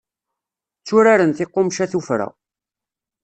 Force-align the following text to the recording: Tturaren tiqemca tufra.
Tturaren 0.85 1.31
tiqemca 1.37 1.85
tufra. 1.91 2.27